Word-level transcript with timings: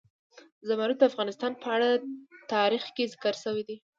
زمرد 0.67 0.95
د 0.99 1.03
افغانستان 1.11 1.51
په 1.61 1.67
اوږده 1.73 1.91
تاریخ 2.53 2.83
کې 2.95 3.03
ذکر 3.13 3.33
شوی 3.43 3.63
دی. 3.67 3.77